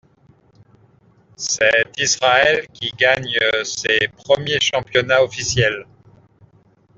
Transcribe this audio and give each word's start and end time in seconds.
C'est 1.37 1.91
Israël 1.99 2.65
qui 2.69 2.89
gagne 2.97 3.35
ces 3.63 4.07
premiers 4.25 4.59
championnats 4.59 5.23
officiels. 5.23 5.85